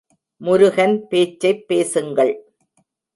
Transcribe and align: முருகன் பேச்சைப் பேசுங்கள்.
முருகன் 0.41 1.07
பேச்சைப் 1.07 1.67
பேசுங்கள். 1.67 2.33